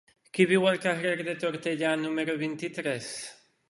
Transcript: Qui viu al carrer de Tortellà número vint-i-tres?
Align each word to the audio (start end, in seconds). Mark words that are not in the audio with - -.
Qui 0.37 0.47
viu 0.51 0.65
al 0.71 0.81
carrer 0.85 1.13
de 1.29 1.37
Tortellà 1.45 1.95
número 2.03 2.41
vint-i-tres? 2.45 3.17